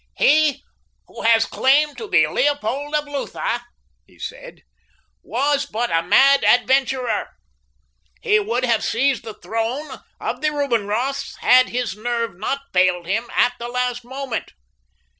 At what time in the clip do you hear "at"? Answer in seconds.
13.37-13.53